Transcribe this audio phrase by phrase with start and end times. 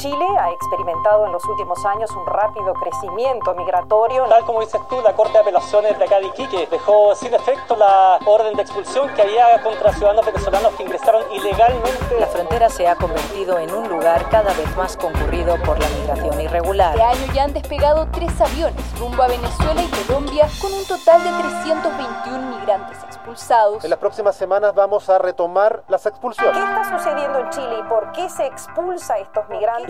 [0.00, 4.24] Chile ha experimentado en los últimos años un rápido crecimiento migratorio.
[4.30, 7.76] Tal como dices tú, la Corte de Apelaciones de acá de Iquique dejó sin efecto
[7.76, 12.18] la orden de expulsión que había contra ciudadanos venezolanos que ingresaron ilegalmente.
[12.18, 16.40] La frontera se ha convertido en un lugar cada vez más concurrido por la migración
[16.40, 16.92] irregular.
[16.94, 21.22] Este año ya han despegado tres aviones rumbo a Venezuela y Colombia con un total
[21.22, 23.84] de 321 migrantes expulsados.
[23.84, 26.56] En las próximas semanas vamos a retomar las expulsiones.
[26.56, 29.89] ¿Qué está sucediendo en Chile y por qué se expulsa a estos migrantes?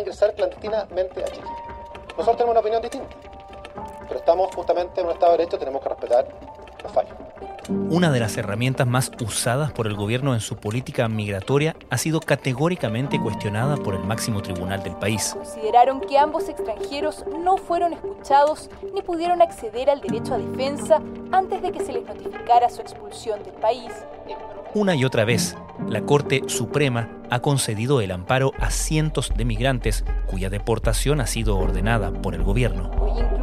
[0.00, 1.48] Ingresar clandestinamente a Chile.
[2.10, 3.16] Nosotros tenemos una opinión distinta,
[4.06, 6.47] pero estamos justamente en un Estado de Derecho, tenemos que respetar.
[7.68, 12.20] Una de las herramientas más usadas por el gobierno en su política migratoria ha sido
[12.20, 15.34] categóricamente cuestionada por el máximo tribunal del país.
[15.36, 21.60] Consideraron que ambos extranjeros no fueron escuchados ni pudieron acceder al derecho a defensa antes
[21.60, 23.92] de que se les notificara su expulsión del país.
[24.72, 25.54] Una y otra vez,
[25.88, 31.58] la Corte Suprema ha concedido el amparo a cientos de migrantes cuya deportación ha sido
[31.58, 32.90] ordenada por el gobierno.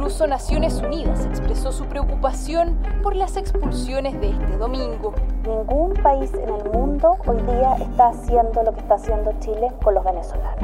[0.06, 5.12] Incluso Naciones Unidas expresó su preocupación por las expulsiones de este domingo.
[5.42, 9.94] Ningún país en el mundo hoy día está haciendo lo que está haciendo Chile con
[9.94, 10.62] los venezolanos.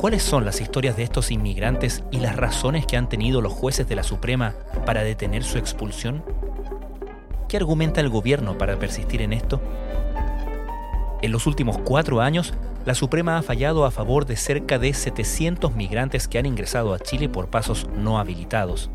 [0.00, 3.88] ¿Cuáles son las historias de estos inmigrantes y las razones que han tenido los jueces
[3.88, 4.54] de la Suprema
[4.86, 6.22] para detener su expulsión?
[7.48, 9.60] ¿Qué argumenta el gobierno para persistir en esto?
[11.20, 12.54] En los últimos cuatro años,
[12.88, 16.98] la Suprema ha fallado a favor de cerca de 700 migrantes que han ingresado a
[16.98, 18.90] Chile por pasos no habilitados.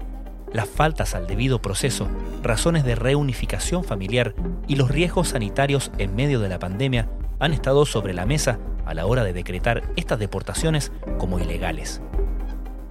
[0.52, 2.08] Las faltas al debido proceso,
[2.42, 4.34] razones de reunificación familiar
[4.68, 7.08] y los riesgos sanitarios en medio de la pandemia
[7.38, 12.02] han estado sobre la mesa a la hora de decretar estas deportaciones como ilegales.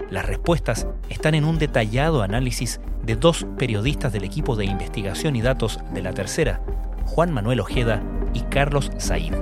[0.08, 5.42] Las respuestas están en un detallado análisis de dos periodistas del equipo de investigación y
[5.42, 6.60] datos de la tercera,
[7.06, 8.00] Juan Manuel Ojeda
[8.34, 9.34] y Carlos Said.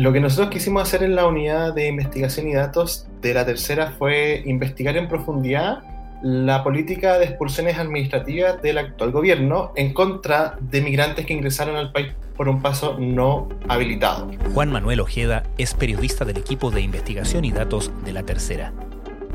[0.00, 3.92] Lo que nosotros quisimos hacer en la unidad de investigación y datos de la tercera
[3.98, 5.82] fue investigar en profundidad
[6.22, 11.92] la política de expulsiones administrativas del actual gobierno en contra de migrantes que ingresaron al
[11.92, 14.30] país por un paso no habilitado.
[14.54, 18.72] Juan Manuel Ojeda es periodista del equipo de investigación y datos de la tercera.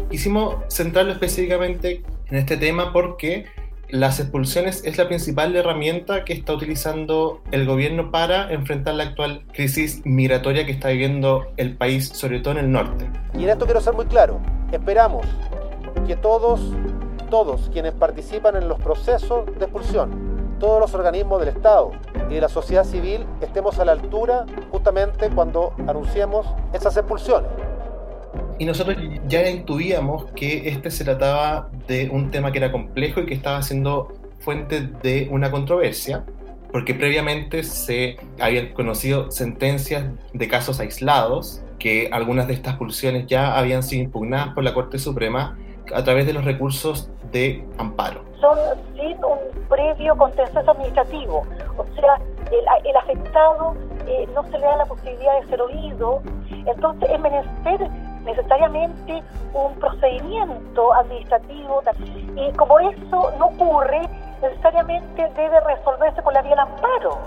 [0.09, 3.45] Quisimos centrarlo específicamente en este tema porque
[3.89, 9.43] las expulsiones es la principal herramienta que está utilizando el gobierno para enfrentar la actual
[9.53, 13.09] crisis migratoria que está viviendo el país, sobre todo en el norte.
[13.37, 14.39] Y en esto quiero ser muy claro,
[14.71, 15.25] esperamos
[16.07, 16.61] que todos,
[17.29, 21.91] todos quienes participan en los procesos de expulsión, todos los organismos del Estado
[22.29, 27.49] y de la sociedad civil estemos a la altura justamente cuando anunciemos esas expulsiones.
[28.57, 33.25] Y nosotros ya intuíamos que este se trataba de un tema que era complejo y
[33.25, 36.23] que estaba siendo fuente de una controversia,
[36.71, 43.57] porque previamente se habían conocido sentencias de casos aislados, que algunas de estas pulsiones ya
[43.57, 45.57] habían sido impugnadas por la Corte Suprema
[45.93, 48.23] a través de los recursos de amparo.
[48.39, 48.57] Son
[48.95, 51.45] sin un previo contencioso administrativo,
[51.77, 53.75] o sea, el, el afectado
[54.07, 56.21] eh, no se le da la posibilidad de ser oído,
[56.65, 57.89] entonces es menester
[58.25, 61.81] necesariamente un procedimiento administrativo
[62.35, 64.01] y como eso no ocurre,
[64.41, 67.19] necesariamente debe resolverse con la vía del amparo.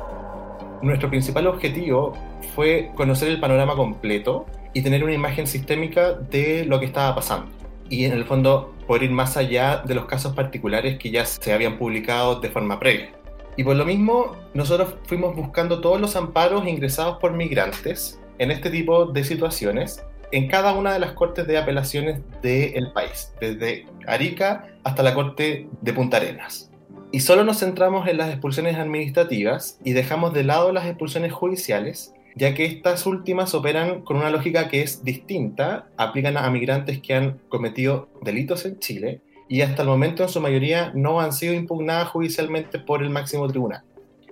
[0.82, 2.12] Nuestro principal objetivo
[2.54, 7.58] fue conocer el panorama completo y tener una imagen sistémica de lo que estaba pasando
[7.90, 11.52] y en el fondo poder ir más allá de los casos particulares que ya se
[11.52, 13.10] habían publicado de forma previa.
[13.56, 18.70] Y por lo mismo, nosotros fuimos buscando todos los amparos ingresados por migrantes en este
[18.70, 24.66] tipo de situaciones en cada una de las cortes de apelaciones del país, desde Arica
[24.84, 26.70] hasta la corte de Punta Arenas.
[27.10, 32.12] Y solo nos centramos en las expulsiones administrativas y dejamos de lado las expulsiones judiciales
[32.38, 37.14] ya que estas últimas operan con una lógica que es distinta, aplican a migrantes que
[37.14, 41.52] han cometido delitos en Chile y hasta el momento en su mayoría no han sido
[41.54, 43.82] impugnadas judicialmente por el máximo tribunal.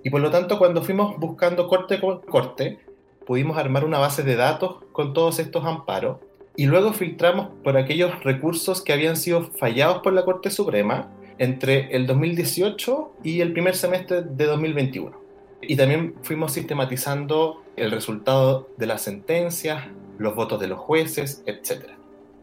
[0.04, 2.78] Y por lo tanto, cuando fuimos buscando corte por corte,
[3.26, 6.18] pudimos armar una base de datos con todos estos amparos
[6.56, 11.94] y luego filtramos por aquellos recursos que habían sido fallados por la Corte Suprema entre
[11.94, 15.20] el 2018 y el primer semestre de 2021.
[15.60, 19.84] Y también fuimos sistematizando el resultado de las sentencias,
[20.18, 21.90] los votos de los jueces, etc.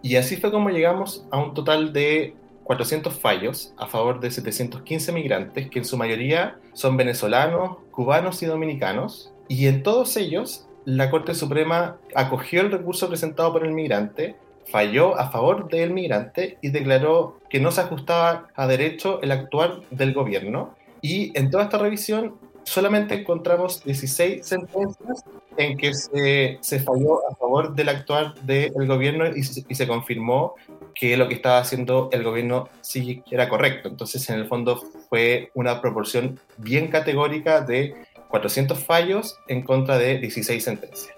[0.04, 2.36] Y así fue como llegamos a un total de
[2.66, 8.46] 400 fallos a favor de 715 migrantes, que en su mayoría son venezolanos, cubanos y
[8.46, 9.34] dominicanos.
[9.48, 14.36] Y en todos ellos, la Corte Suprema acogió el recurso presentado por el migrante,
[14.72, 19.82] falló a favor del migrante y declaró que no se ajustaba a derecho el actuar
[19.92, 20.76] del gobierno.
[21.02, 25.24] Y en toda esta revisión solamente encontramos 16 sentencias
[25.58, 30.56] en que se, falló a favor del actuar del gobierno y se, confirmó
[30.96, 33.90] que lo que estaba haciendo el gobierno sí era correcto.
[33.90, 37.96] Entonces, en el fondo fue una proporción bien categórica de
[38.34, 41.16] 400 fallos en contra de 16 sentencias.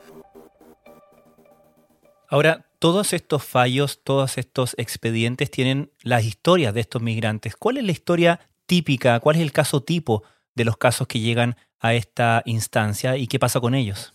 [2.28, 7.56] Ahora, todos estos fallos, todos estos expedientes tienen las historias de estos migrantes.
[7.56, 9.22] ¿Cuál es la historia típica?
[9.22, 10.24] ¿Cuál es el caso tipo
[10.56, 14.14] de los casos que llegan a esta instancia y qué pasa con ellos?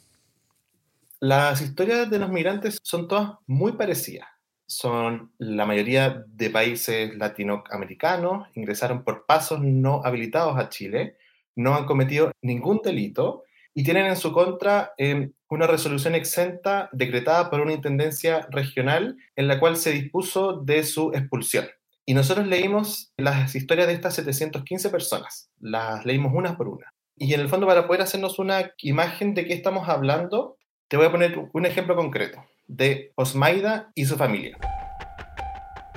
[1.21, 4.29] Las historias de los migrantes son todas muy parecidas.
[4.67, 11.17] Son la mayoría de países latinoamericanos, ingresaron por pasos no habilitados a Chile,
[11.57, 13.45] no han cometido ningún delito
[13.75, 19.49] y tienen en su contra em, una resolución exenta decretada por una intendencia regional en
[19.49, 21.69] la cual se dispuso de su expulsión.
[22.07, 26.93] Y nosotros leímos las historias de estas 715 personas, las leímos una por una.
[27.17, 30.57] Y en el fondo, para poder hacernos una imagen de qué estamos hablando,
[30.89, 34.57] te voy a poner un ejemplo concreto de Osmaida y su familia.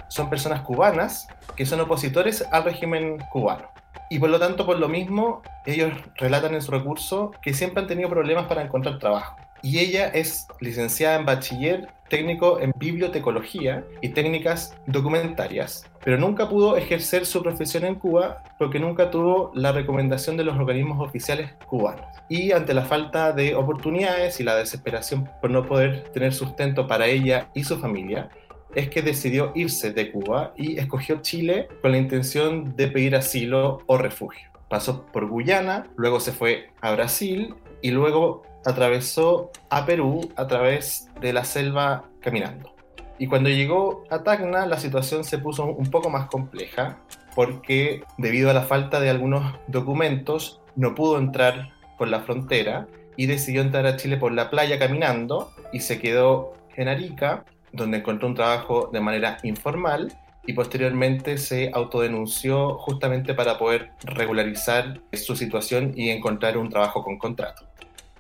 [0.10, 3.73] Son personas cubanas que son opositores al régimen cubano.
[4.14, 7.88] Y por lo tanto, por lo mismo, ellos relatan en su recurso que siempre han
[7.88, 9.38] tenido problemas para encontrar trabajo.
[9.64, 16.78] Y ella es licenciada en bachiller técnico en bibliotecología y técnicas documentarias, pero nunca pudo
[16.78, 22.06] ejercer su profesión en Cuba porque nunca tuvo la recomendación de los organismos oficiales cubanos.
[22.30, 27.08] Y ante la falta de oportunidades y la desesperación por no poder tener sustento para
[27.08, 28.30] ella y su familia,
[28.76, 33.80] es que decidió irse de Cuba y escogió Chile con la intención de pedir asilo
[33.88, 34.50] o refugio.
[34.70, 41.10] Pasó por Guyana, luego se fue a Brasil y luego atravesó a Perú a través
[41.22, 42.74] de la selva caminando.
[43.20, 46.98] Y cuando llegó a Tacna la situación se puso un poco más compleja
[47.36, 53.28] porque debido a la falta de algunos documentos no pudo entrar por la frontera y
[53.28, 58.28] decidió entrar a Chile por la playa caminando y se quedó en Arica donde encontró
[58.28, 60.14] un trabajo de manera informal
[60.46, 67.18] y posteriormente se autodenunció justamente para poder regularizar su situación y encontrar un trabajo con
[67.18, 67.66] contrato.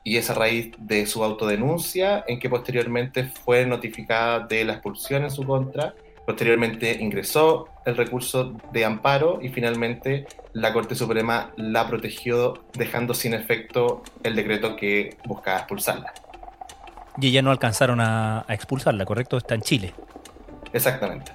[0.04, 5.24] Y es a raíz de su autodenuncia en que posteriormente fue notificada de la expulsión
[5.24, 5.94] en su contra.
[6.26, 13.34] Posteriormente ingresó el recurso de amparo y finalmente la Corte Suprema la protegió dejando sin
[13.34, 16.14] efecto el decreto que buscaba expulsarla.
[17.18, 19.38] Y ella no alcanzaron a, expulsarla, ¿correcto?
[19.38, 19.94] Está en Chile.
[20.74, 21.31] Exactamente.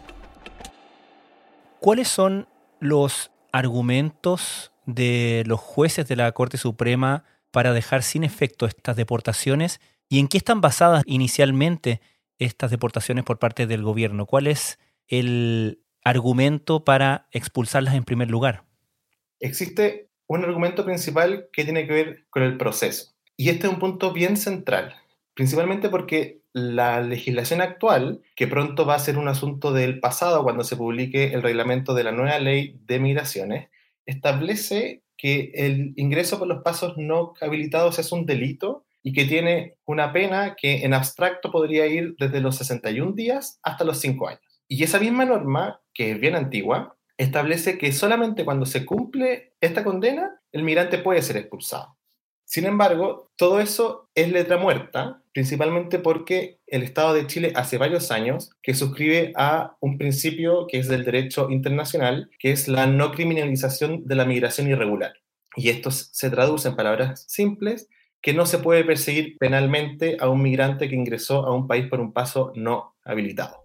[1.81, 2.49] ¿Cuáles son
[2.81, 9.81] los argumentos de los jueces de la Corte Suprema para dejar sin efecto estas deportaciones
[10.09, 12.01] y en qué están basadas inicialmente
[12.39, 14.27] estas deportaciones por parte del gobierno?
[14.27, 18.65] ¿Cuál es el argumento para expulsarlas en primer lugar?
[19.41, 23.15] Existe un argumento principal que tiene que ver con el proceso.
[23.37, 24.97] Y este es un punto bien central
[25.39, 30.65] principalmente porque la legislación actual, que pronto va a ser un asunto del pasado cuando
[30.65, 33.69] se publique el reglamento de la nueva ley de migraciones,
[34.05, 39.77] establece que el ingreso por los pasos no habilitados es un delito y que tiene
[39.85, 44.63] una pena que en abstracto podría ir desde los 61 días hasta los 5 años.
[44.67, 49.85] Y esa misma norma, que es bien antigua, establece que solamente cuando se cumple esta
[49.85, 51.97] condena, el migrante puede ser expulsado.
[52.49, 58.11] Sin embargo, todo eso es letra muerta, principalmente porque el Estado de Chile hace varios
[58.11, 63.13] años que suscribe a un principio que es del derecho internacional, que es la no
[63.13, 65.13] criminalización de la migración irregular.
[65.55, 67.89] Y esto se traduce en palabras simples,
[68.21, 72.01] que no se puede perseguir penalmente a un migrante que ingresó a un país por
[72.01, 73.65] un paso no habilitado.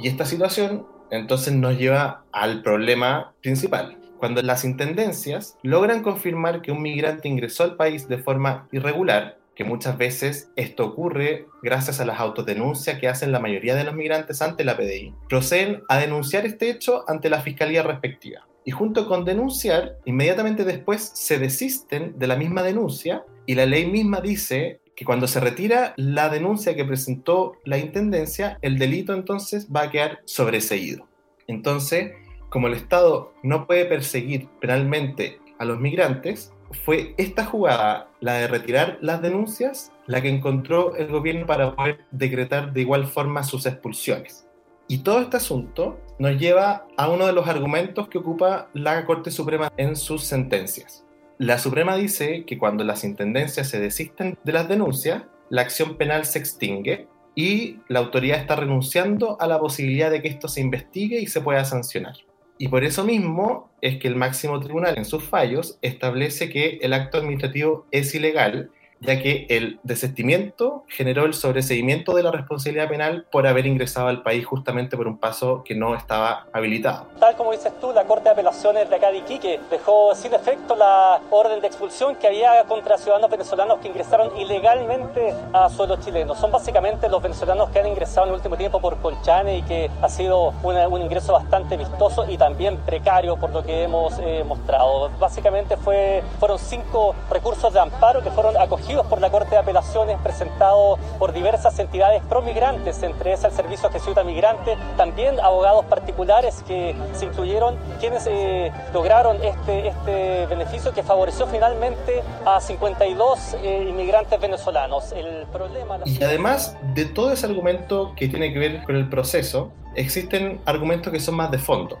[0.00, 6.72] Y esta situación entonces nos lleva al problema principal, cuando las intendencias logran confirmar que
[6.72, 12.04] un migrante ingresó al país de forma irregular, que muchas veces esto ocurre gracias a
[12.04, 16.44] las autodenuncias que hacen la mayoría de los migrantes ante la PDI, proceden a denunciar
[16.46, 18.46] este hecho ante la fiscalía respectiva.
[18.64, 23.86] Y junto con denunciar, inmediatamente después se desisten de la misma denuncia y la ley
[23.86, 29.68] misma dice que cuando se retira la denuncia que presentó la intendencia, el delito entonces
[29.74, 31.08] va a quedar sobreseído.
[31.46, 32.12] Entonces,
[32.50, 36.52] como el Estado no puede perseguir penalmente a los migrantes,
[36.84, 42.00] fue esta jugada, la de retirar las denuncias, la que encontró el gobierno para poder
[42.10, 44.46] decretar de igual forma sus expulsiones.
[44.88, 49.30] Y todo este asunto nos lleva a uno de los argumentos que ocupa la Corte
[49.30, 51.04] Suprema en sus sentencias.
[51.38, 56.24] La Suprema dice que cuando las intendencias se desisten de las denuncias, la acción penal
[56.24, 61.20] se extingue y la autoridad está renunciando a la posibilidad de que esto se investigue
[61.20, 62.16] y se pueda sancionar.
[62.58, 66.92] Y por eso mismo es que el máximo tribunal en sus fallos establece que el
[66.92, 68.70] acto administrativo es ilegal
[69.00, 74.22] ya que el desestimiento generó el sobreseimiento de la responsabilidad penal por haber ingresado al
[74.22, 77.06] país justamente por un paso que no estaba habilitado.
[77.20, 80.76] Tal como dices tú, la Corte de Apelaciones de acá de Iquique dejó sin efecto
[80.76, 86.34] la orden de expulsión que había contra ciudadanos venezolanos que ingresaron ilegalmente a suelo chileno.
[86.34, 89.90] Son básicamente los venezolanos que han ingresado en el último tiempo por Colchane y que
[90.00, 95.10] ha sido un ingreso bastante vistoso y también precario por lo que hemos eh, mostrado.
[95.18, 100.16] Básicamente fue, fueron cinco recursos de amparo que fueron acogidos por la Corte de Apelaciones,
[100.22, 106.94] presentados por diversas entidades promigrantes, entre esas el Servicio Jesuita Migrante, también abogados particulares que
[107.12, 114.40] se incluyeron, quienes eh, lograron este, este beneficio que favoreció finalmente a 52 eh, inmigrantes
[114.40, 115.12] venezolanos.
[115.12, 115.98] El problema...
[116.04, 121.12] Y además de todo ese argumento que tiene que ver con el proceso, existen argumentos
[121.12, 121.98] que son más de fondo.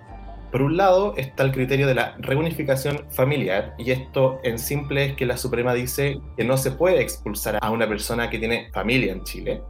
[0.50, 5.16] Por un lado está el criterio de la reunificación familiar, y esto en simple es
[5.16, 9.12] que la Suprema dice que no se puede expulsar a una persona que tiene familia
[9.12, 9.62] en Chile.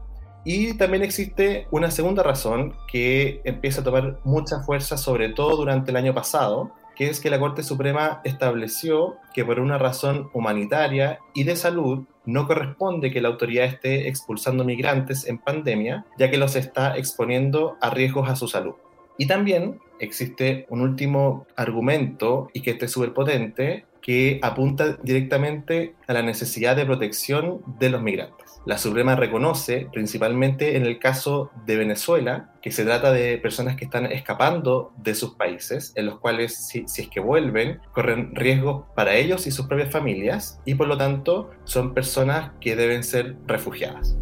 [0.45, 5.91] Y también existe una segunda razón que empieza a tomar mucha fuerza, sobre todo durante
[5.91, 11.19] el año pasado, que es que la Corte Suprema estableció que por una razón humanitaria
[11.35, 16.39] y de salud no corresponde que la autoridad esté expulsando migrantes en pandemia, ya que
[16.39, 18.75] los está exponiendo a riesgos a su salud.
[19.19, 25.97] Y también existe un último argumento, y que este es súper potente, que apunta directamente
[26.07, 28.61] a la necesidad de protección de los migrantes.
[28.65, 33.85] La Suprema reconoce, principalmente en el caso de Venezuela, que se trata de personas que
[33.85, 38.85] están escapando de sus países, en los cuales si, si es que vuelven, corren riesgos
[38.95, 43.37] para ellos y sus propias familias, y por lo tanto son personas que deben ser
[43.47, 44.17] refugiadas.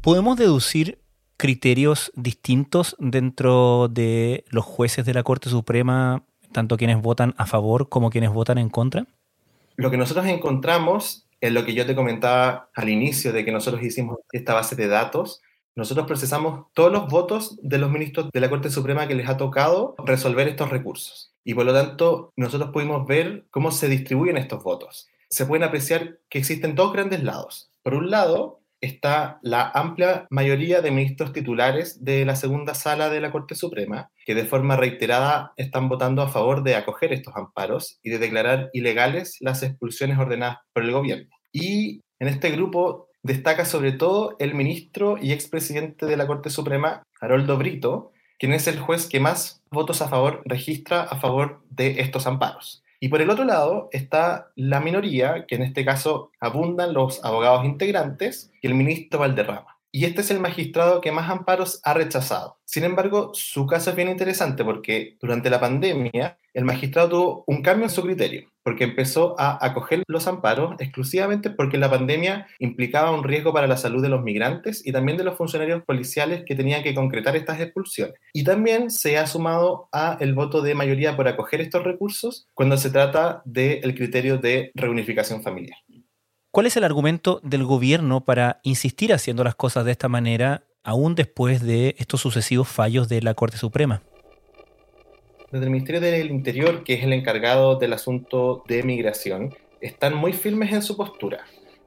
[0.00, 1.03] Podemos deducir
[1.36, 6.22] criterios distintos dentro de los jueces de la Corte Suprema,
[6.52, 9.06] tanto quienes votan a favor como quienes votan en contra?
[9.76, 13.82] Lo que nosotros encontramos es lo que yo te comentaba al inicio de que nosotros
[13.82, 15.42] hicimos esta base de datos.
[15.76, 19.36] Nosotros procesamos todos los votos de los ministros de la Corte Suprema que les ha
[19.36, 21.34] tocado resolver estos recursos.
[21.44, 25.08] Y por lo tanto, nosotros pudimos ver cómo se distribuyen estos votos.
[25.28, 27.70] Se pueden apreciar que existen dos grandes lados.
[27.82, 33.20] Por un lado, está la amplia mayoría de ministros titulares de la segunda sala de
[33.20, 37.98] la Corte Suprema, que de forma reiterada están votando a favor de acoger estos amparos
[38.02, 41.34] y de declarar ilegales las expulsiones ordenadas por el gobierno.
[41.52, 47.02] Y en este grupo destaca sobre todo el ministro y expresidente de la Corte Suprema,
[47.20, 52.00] Haroldo Brito, quien es el juez que más votos a favor registra a favor de
[52.00, 52.83] estos amparos.
[53.04, 57.66] Y por el otro lado está la minoría, que en este caso abundan los abogados
[57.66, 59.73] integrantes y el ministro Valderrama.
[59.96, 62.58] Y este es el magistrado que más amparos ha rechazado.
[62.64, 67.62] Sin embargo, su caso es bien interesante porque durante la pandemia el magistrado tuvo un
[67.62, 73.12] cambio en su criterio, porque empezó a acoger los amparos exclusivamente porque la pandemia implicaba
[73.12, 76.56] un riesgo para la salud de los migrantes y también de los funcionarios policiales que
[76.56, 78.16] tenían que concretar estas expulsiones.
[78.32, 82.76] Y también se ha sumado a el voto de mayoría por acoger estos recursos cuando
[82.78, 85.78] se trata del criterio de reunificación familiar.
[86.54, 91.16] ¿Cuál es el argumento del gobierno para insistir haciendo las cosas de esta manera aún
[91.16, 94.02] después de estos sucesivos fallos de la Corte Suprema?
[95.50, 100.32] desde el Ministerio del Interior, que es el encargado del asunto de migración, están muy
[100.32, 101.40] firmes en su postura.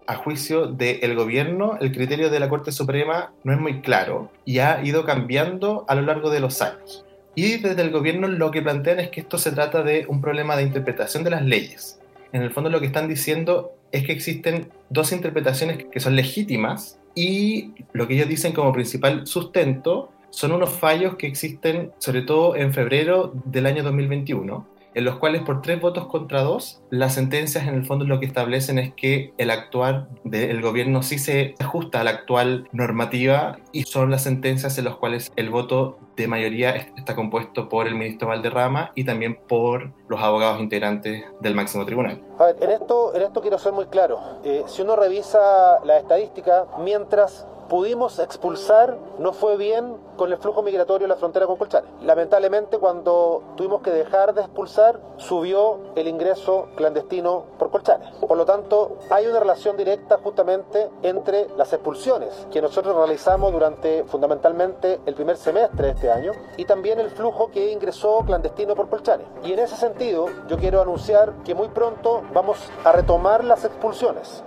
[0.06, 4.60] A juicio del gobierno, el criterio de la Corte Suprema no es muy claro y
[4.60, 7.06] ha ido cambiando a lo largo de los años.
[7.36, 10.58] Y desde el gobierno lo que plantean es que esto se trata de un problema
[10.58, 12.02] de interpretación de las leyes.
[12.34, 17.00] En el fondo lo que están diciendo es que existen dos interpretaciones que son legítimas
[17.16, 22.56] y lo que ellos dicen como principal sustento son unos fallos que existen sobre todo
[22.56, 24.68] en febrero del año 2021,
[24.98, 28.26] en los cuales por tres votos contra dos, las sentencias en el fondo lo que
[28.26, 33.84] establecen es que el actuar del gobierno sí se ajusta a la actual normativa y
[33.84, 38.30] son las sentencias en las cuales el voto de mayoría está compuesto por el ministro
[38.30, 42.20] Valderrama y también por los abogados integrantes del máximo tribunal.
[42.40, 44.20] A ver, en esto, en esto quiero ser muy claro.
[44.44, 50.64] Eh, si uno revisa la estadística, mientras pudimos expulsar no fue bien con el flujo
[50.64, 51.88] migratorio en la frontera con Colchane.
[52.02, 58.12] Lamentablemente, cuando tuvimos que dejar de expulsar, subió el ingreso clandestino por Colchane.
[58.20, 64.04] Por lo tanto, hay una relación directa justamente entre las expulsiones que nosotros realizamos durante
[64.06, 68.90] fundamentalmente el primer semestre de este año y también el flujo que ingresó clandestino por
[68.90, 69.26] Colchane.
[69.44, 74.44] Y en ese sentido, yo quiero anunciar que muy pronto vamos a retomar las expulsiones.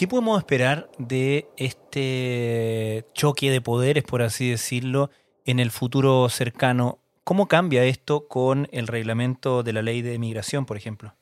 [0.00, 5.10] ¿Qué podemos esperar de este choque de poderes, por así decirlo,
[5.44, 7.00] en el futuro cercano?
[7.22, 11.12] ¿Cómo cambia esto con el reglamento de la ley de migración, por ejemplo?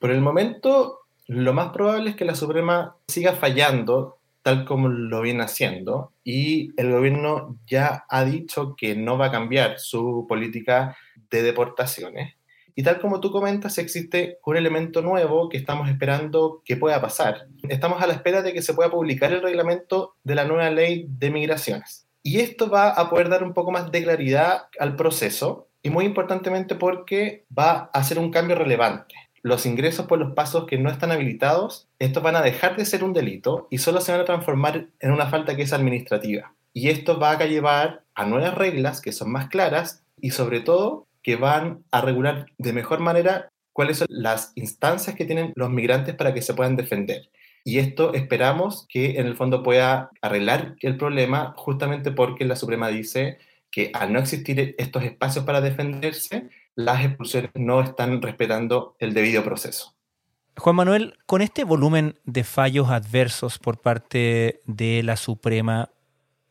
[0.00, 5.20] Por el momento, lo más probable es que la Suprema siga fallando tal como lo
[5.20, 10.96] viene haciendo y el gobierno ya ha dicho que no va a cambiar su política
[11.30, 12.34] de deportaciones.
[12.74, 17.46] Y tal como tú comentas, existe un elemento nuevo que estamos esperando que pueda pasar.
[17.68, 21.06] Estamos a la espera de que se pueda publicar el reglamento de la nueva ley
[21.08, 22.06] de migraciones.
[22.22, 26.04] Y esto va a poder dar un poco más de claridad al proceso y muy
[26.04, 29.14] importantemente porque va a hacer un cambio relevante.
[29.42, 33.02] Los ingresos por los pasos que no están habilitados, estos van a dejar de ser
[33.04, 36.54] un delito y solo se van a transformar en una falta que es administrativa.
[36.74, 41.06] Y esto va a llevar a nuevas reglas que son más claras y sobre todo
[41.22, 46.14] que van a regular de mejor manera cuáles son las instancias que tienen los migrantes
[46.14, 47.30] para que se puedan defender.
[47.64, 52.88] Y esto esperamos que en el fondo pueda arreglar el problema justamente porque la Suprema
[52.88, 53.38] dice
[53.70, 59.44] que al no existir estos espacios para defenderse, las expulsiones no están respetando el debido
[59.44, 59.94] proceso.
[60.56, 65.90] Juan Manuel, con este volumen de fallos adversos por parte de la Suprema,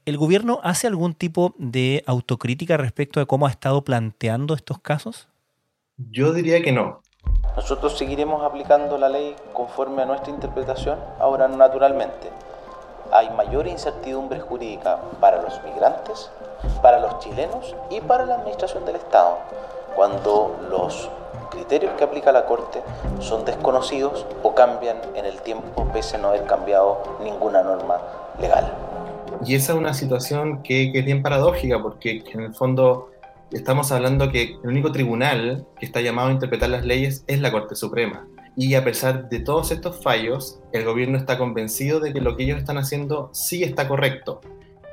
[0.09, 5.27] ¿El gobierno hace algún tipo de autocrítica respecto de cómo ha estado planteando estos casos?
[5.97, 7.03] Yo diría que no.
[7.55, 10.97] Nosotros seguiremos aplicando la ley conforme a nuestra interpretación.
[11.19, 12.31] Ahora, naturalmente,
[13.11, 16.31] hay mayor incertidumbre jurídica para los migrantes,
[16.81, 19.37] para los chilenos y para la administración del Estado,
[19.95, 21.07] cuando los
[21.51, 22.81] criterios que aplica la Corte
[23.19, 27.99] son desconocidos o cambian en el tiempo pese a no haber cambiado ninguna norma
[28.39, 28.88] legal.
[29.45, 33.09] Y esa es una situación que, es bien paradójica, porque en el fondo
[33.51, 37.51] estamos hablando que el único tribunal que está llamado a interpretar las leyes es la
[37.51, 38.27] Corte Suprema.
[38.55, 42.43] Y a pesar de todos estos fallos, el gobierno está convencido de que lo que
[42.43, 44.41] ellos están haciendo sí está correcto.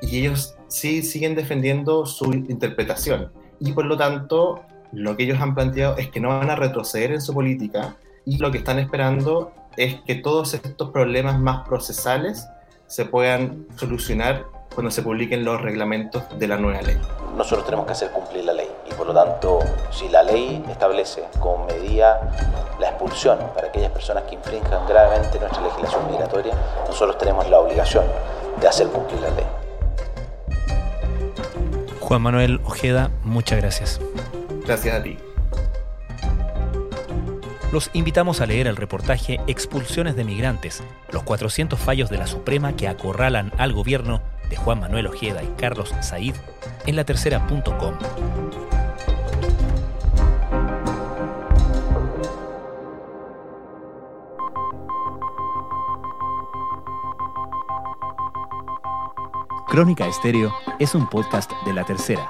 [0.01, 3.31] Y ellos sí siguen defendiendo su interpretación.
[3.59, 7.11] Y por lo tanto, lo que ellos han planteado es que no van a retroceder
[7.11, 12.47] en su política y lo que están esperando es que todos estos problemas más procesales
[12.87, 16.97] se puedan solucionar cuando se publiquen los reglamentos de la nueva ley.
[17.35, 19.59] Nosotros tenemos que hacer cumplir la ley y por lo tanto,
[19.91, 22.19] si la ley establece como medida
[22.79, 26.53] la expulsión para aquellas personas que infrinjan gravemente nuestra legislación migratoria,
[26.87, 28.05] nosotros tenemos la obligación
[28.59, 29.45] de hacer cumplir la ley.
[31.99, 33.99] Juan Manuel Ojeda, muchas gracias.
[34.65, 35.17] Gracias a ti
[37.71, 42.75] los invitamos a leer el reportaje Expulsiones de Migrantes, los 400 fallos de la Suprema
[42.75, 46.35] que acorralan al gobierno de Juan Manuel Ojeda y Carlos Said
[46.85, 47.97] en la tercera.com.
[59.67, 62.29] Crónica Estéreo es un podcast de la tercera.